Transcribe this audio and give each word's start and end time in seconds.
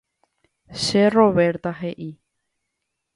Che 0.83 1.09
Roberta, 1.11 1.77
he'i 1.79 2.09